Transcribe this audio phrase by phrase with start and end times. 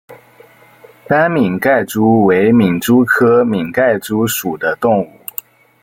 [1.07, 5.11] 斑皿盖蛛为皿蛛科皿盖蛛属的动物。